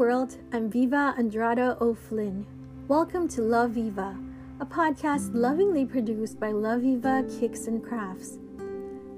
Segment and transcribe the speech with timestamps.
[0.00, 0.38] world.
[0.50, 2.46] I'm Viva Andrada O'Flynn.
[2.88, 4.16] Welcome to Love Viva,
[4.58, 8.38] a podcast lovingly produced by Love Viva Kicks and Crafts.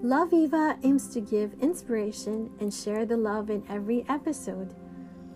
[0.02, 4.74] Love Viva aims to give inspiration and share the love in every episode.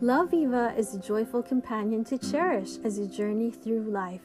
[0.00, 4.22] Love Viva is a joyful companion to cherish as you journey through life.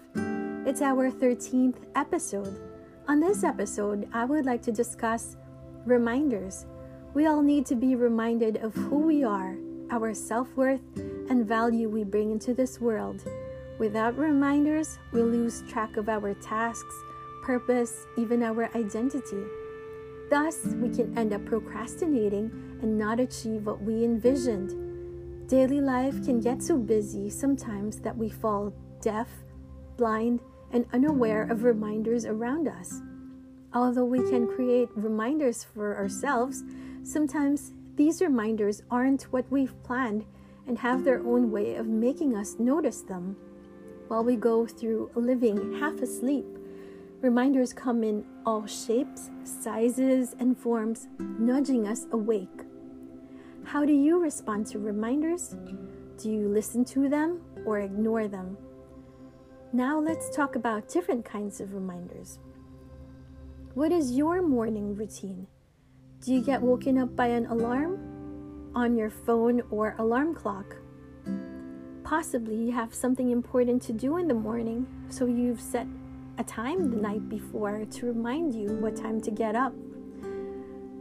[0.65, 2.59] It's our 13th episode.
[3.07, 5.37] On this episode, I would like to discuss
[5.85, 6.65] reminders.
[7.13, 9.55] We all need to be reminded of who we are,
[9.91, 10.81] our self worth,
[11.29, 13.23] and value we bring into this world.
[13.77, 16.95] Without reminders, we lose track of our tasks,
[17.43, 19.43] purpose, even our identity.
[20.29, 22.51] Thus, we can end up procrastinating
[22.81, 25.49] and not achieve what we envisioned.
[25.49, 29.27] Daily life can get so busy sometimes that we fall deaf,
[29.97, 30.39] blind,
[30.71, 33.01] and unaware of reminders around us.
[33.73, 36.63] Although we can create reminders for ourselves,
[37.03, 40.25] sometimes these reminders aren't what we've planned
[40.67, 43.35] and have their own way of making us notice them.
[44.07, 46.45] While we go through living half asleep,
[47.21, 52.65] Reminders come in all shapes, sizes, and forms, nudging us awake.
[53.63, 55.55] How do you respond to reminders?
[56.17, 58.57] Do you listen to them or ignore them?
[59.71, 62.39] Now let's talk about different kinds of reminders.
[63.75, 65.45] What is your morning routine?
[66.21, 70.75] Do you get woken up by an alarm on your phone or alarm clock?
[72.03, 75.87] Possibly you have something important to do in the morning, so you've set
[76.37, 79.73] a time the night before to remind you what time to get up?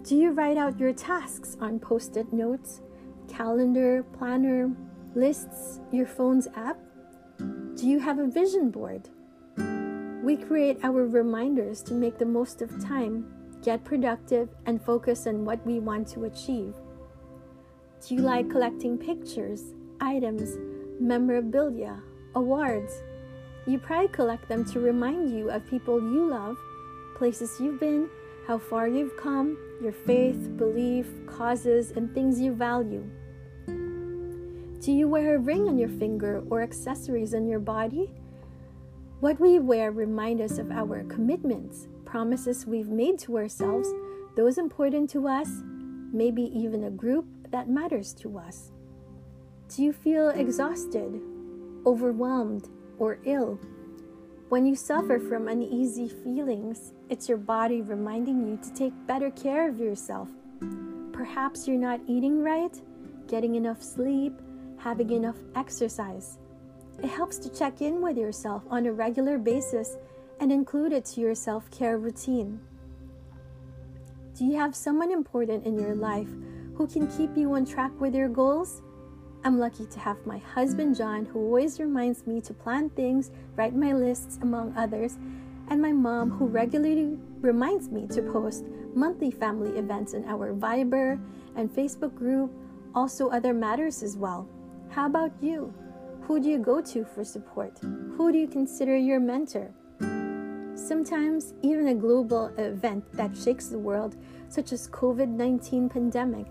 [0.05, 2.81] Do you write out your tasks on post it notes,
[3.29, 4.75] calendar, planner,
[5.15, 6.79] lists, your phone's app?
[7.75, 9.11] Do you have a vision board?
[10.25, 13.27] We create our reminders to make the most of time,
[13.63, 16.75] get productive, and focus on what we want to achieve.
[18.07, 19.63] Do you like collecting pictures,
[20.01, 20.57] items,
[20.99, 22.01] memorabilia,
[22.35, 23.03] awards?
[23.67, 26.57] You probably collect them to remind you of people you love,
[27.17, 28.09] places you've been,
[28.47, 33.05] how far you've come, your faith, belief, causes, and things you value.
[33.67, 38.11] Do you wear a ring on your finger or accessories on your body?
[39.21, 43.89] What we wear remind us of our commitments, promises we've made to ourselves,
[44.37, 45.49] those important to us,
[46.13, 48.73] maybe even a group that matters to us.
[49.69, 51.21] Do you feel exhausted,
[51.87, 52.69] overwhelmed,
[53.01, 53.59] or ill.
[54.51, 59.69] When you suffer from uneasy feelings, it's your body reminding you to take better care
[59.69, 60.29] of yourself.
[61.13, 62.81] Perhaps you're not eating right,
[63.27, 64.35] getting enough sleep,
[64.77, 66.39] having enough exercise.
[67.03, 69.97] It helps to check in with yourself on a regular basis
[70.41, 72.61] and include it to your self care routine.
[74.37, 76.29] Do you have someone important in your life
[76.75, 78.83] who can keep you on track with your goals?
[79.45, 83.75] I'm lucky to have my husband John, who always reminds me to plan things, write
[83.75, 85.19] my lists, among others,
[85.69, 88.65] and my mom, who regularly reminds me to post
[88.95, 91.21] monthly family events in our Viber
[91.57, 92.51] and Facebook group,
[92.95, 94.49] also other matters as well.
[94.91, 95.73] How about you?
[96.23, 97.79] Who do you go to for support?
[97.81, 99.73] Who do you consider your mentor?
[100.91, 104.17] Sometimes even a global event that shakes the world,
[104.49, 106.47] such as COVID-19 pandemic,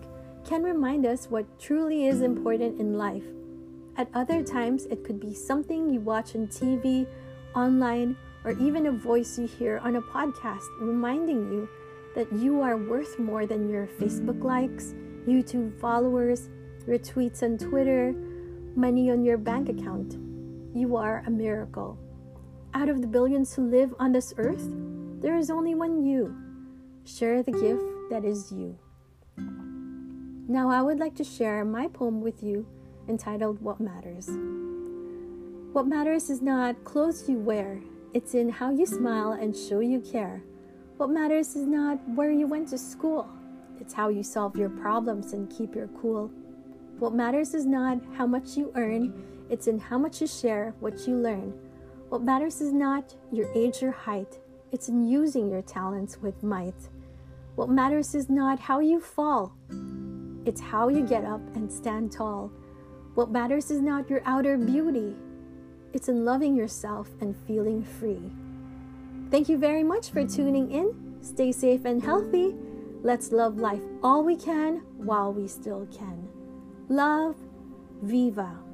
[0.46, 3.26] can remind us what truly is important in life.
[3.98, 7.06] At other times, it could be something you watch on TV,
[7.54, 11.68] online, or even a voice you hear on a podcast reminding you
[12.14, 14.94] that you are worth more than your Facebook likes,
[15.28, 16.48] YouTube followers,
[16.88, 18.14] retweets on Twitter,
[18.74, 20.16] money on your bank account.
[20.74, 21.98] You are a miracle.
[22.72, 24.68] Out of the billions who live on this earth,
[25.20, 26.36] there is only one you.
[27.04, 28.78] Share the gift that is you.
[30.46, 32.66] Now, I would like to share my poem with you
[33.08, 34.28] entitled What Matters.
[35.72, 37.80] What matters is not clothes you wear,
[38.14, 40.42] it's in how you smile and show you care.
[40.96, 43.28] What matters is not where you went to school,
[43.80, 46.30] it's how you solve your problems and keep your cool.
[47.00, 51.08] What matters is not how much you earn, it's in how much you share what
[51.08, 51.52] you learn.
[52.10, 54.40] What matters is not your age or height,
[54.72, 56.88] it's in using your talents with might.
[57.54, 59.52] What matters is not how you fall,
[60.44, 62.50] it's how you get up and stand tall.
[63.14, 65.14] What matters is not your outer beauty,
[65.92, 68.32] it's in loving yourself and feeling free.
[69.30, 71.16] Thank you very much for tuning in.
[71.22, 72.56] Stay safe and healthy.
[73.04, 76.28] Let's love life all we can while we still can.
[76.88, 77.36] Love,
[78.02, 78.69] Viva.